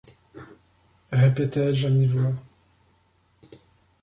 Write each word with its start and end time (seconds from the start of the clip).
répétais-je 1.11 1.85
à 1.85 1.89
mi-voix. 1.91 2.33